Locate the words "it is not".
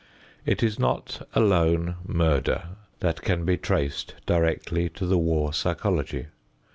0.47-1.27